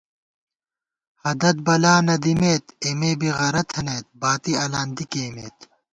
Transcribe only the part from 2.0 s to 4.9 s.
نہ دِمېت اېمےبی غرہ تھنَئیت باتی الان